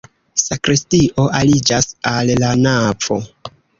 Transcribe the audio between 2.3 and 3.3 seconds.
la navo.